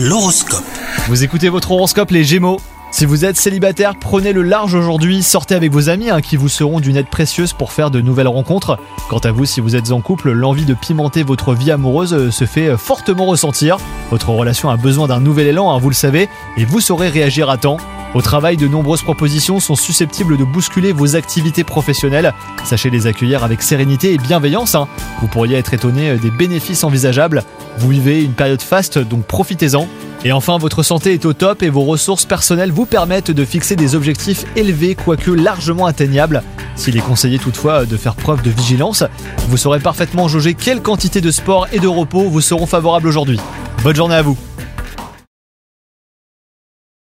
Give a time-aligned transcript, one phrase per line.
[0.00, 0.62] L'horoscope.
[1.08, 2.60] Vous écoutez votre horoscope les Gémeaux
[2.90, 6.48] si vous êtes célibataire, prenez le large aujourd'hui, sortez avec vos amis hein, qui vous
[6.48, 8.78] seront d'une aide précieuse pour faire de nouvelles rencontres.
[9.10, 12.30] Quant à vous, si vous êtes en couple, l'envie de pimenter votre vie amoureuse euh,
[12.30, 13.76] se fait euh, fortement ressentir.
[14.10, 17.50] Votre relation a besoin d'un nouvel élan, hein, vous le savez, et vous saurez réagir
[17.50, 17.76] à temps.
[18.14, 22.32] Au travail, de nombreuses propositions sont susceptibles de bousculer vos activités professionnelles.
[22.64, 24.74] Sachez les accueillir avec sérénité et bienveillance.
[24.74, 24.88] hein.
[25.20, 27.42] Vous pourriez être étonné des bénéfices envisageables.
[27.76, 29.86] Vous vivez une période faste, donc profitez-en.
[30.24, 33.76] Et enfin, votre santé est au top et vos ressources personnelles vous permettent de fixer
[33.76, 36.42] des objectifs élevés, quoique largement atteignables.
[36.76, 39.04] S'il est conseillé toutefois de faire preuve de vigilance,
[39.48, 43.38] vous saurez parfaitement jauger quelle quantité de sport et de repos vous seront favorables aujourd'hui.
[43.84, 44.36] Bonne journée à vous